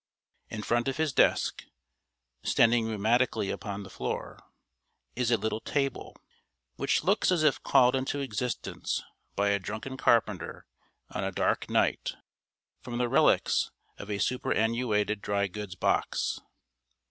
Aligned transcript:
In 0.49 0.63
front 0.63 0.87
of 0.87 0.97
his 0.97 1.13
desk, 1.13 1.63
standing 2.41 2.87
rheumatically 2.87 3.51
upon 3.53 3.83
the 3.83 3.89
floor, 3.91 4.39
is 5.15 5.29
a 5.29 5.37
little 5.37 5.59
table, 5.59 6.17
which 6.75 7.03
looks 7.03 7.31
as 7.31 7.43
if 7.43 7.61
called 7.61 7.95
into 7.95 8.17
existence 8.19 9.03
by 9.35 9.49
a 9.49 9.59
drunken 9.59 9.97
carpenter 9.97 10.65
on 11.11 11.23
a 11.23 11.31
dark 11.31 11.69
night, 11.69 12.15
from 12.81 12.97
the 12.97 13.09
relics 13.09 13.69
of 13.99 14.09
a 14.09 14.17
superannuated 14.17 15.21
dry 15.21 15.45
goods 15.45 15.75
box. 15.75 16.41